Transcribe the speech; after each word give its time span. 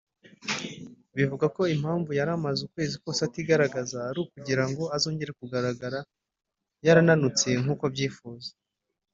Bivugwa 1.15 1.45
ko 1.55 1.61
impamvu 1.75 2.09
yari 2.19 2.31
amaze 2.37 2.59
ukwezi 2.63 2.95
kwose 3.01 3.21
atigaragaza 3.27 3.97
ari 4.09 4.19
ukugira 4.25 4.63
ngo 4.69 4.83
azongere 4.95 5.31
kugaragara 5.39 5.99
yarananutse 6.85 7.47
nk’uko 7.63 7.83
abyifuza 7.89 8.49